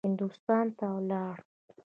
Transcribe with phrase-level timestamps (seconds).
[0.05, 1.37] هندوستان ته ولاړ.